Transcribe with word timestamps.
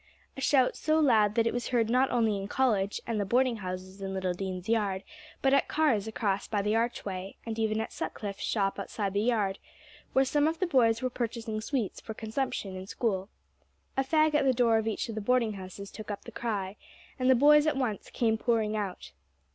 A 0.35 0.41
shout 0.41 0.75
so 0.75 0.99
loud 0.99 1.35
that 1.35 1.45
it 1.45 1.53
was 1.53 1.67
heard 1.67 1.87
not 1.87 2.09
only 2.09 2.35
in 2.35 2.47
College 2.47 2.99
and 3.05 3.21
the 3.21 3.23
boarding 3.23 3.57
houses 3.57 4.01
in 4.01 4.15
Little 4.15 4.33
Dean's 4.33 4.67
Yard, 4.67 5.03
but 5.43 5.53
at 5.53 5.67
Carr's 5.67 6.07
across 6.07 6.47
by 6.47 6.63
the 6.63 6.75
archway, 6.75 7.35
and 7.45 7.59
even 7.59 7.79
at 7.79 7.93
Sutcliffe's 7.93 8.41
shop 8.41 8.79
outside 8.79 9.13
the 9.13 9.21
Yard, 9.21 9.59
where 10.13 10.25
some 10.25 10.47
of 10.47 10.57
the 10.57 10.65
boys 10.65 11.03
were 11.03 11.11
purchasing 11.11 11.61
sweets 11.61 12.01
for 12.01 12.15
consumption 12.15 12.75
in 12.75 12.87
school. 12.87 13.29
A 13.95 14.03
fag 14.03 14.33
at 14.33 14.43
the 14.43 14.53
door 14.53 14.79
of 14.79 14.87
each 14.87 15.07
of 15.07 15.13
the 15.13 15.21
boarding 15.21 15.53
houses 15.53 15.91
took 15.91 16.09
up 16.09 16.23
the 16.23 16.31
cry, 16.31 16.77
and 17.19 17.29
the 17.29 17.35
boys 17.35 17.67
at 17.67 17.77
once 17.77 18.09
came 18.09 18.39
pouring 18.39 18.75
out. 18.75 19.11